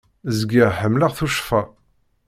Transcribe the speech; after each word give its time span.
Zgiɣ 0.37 0.69
ḥemmleɣ 0.79 1.11
tuccfa. 1.17 1.61